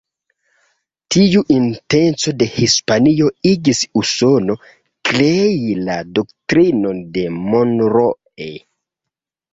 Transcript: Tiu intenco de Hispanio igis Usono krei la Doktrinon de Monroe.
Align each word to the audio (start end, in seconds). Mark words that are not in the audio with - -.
Tiu 1.15 1.41
intenco 1.55 2.33
de 2.39 2.47
Hispanio 2.53 3.29
igis 3.51 3.83
Usono 4.03 4.57
krei 5.11 5.63
la 5.91 5.99
Doktrinon 6.19 7.05
de 7.19 7.27
Monroe. 7.41 8.49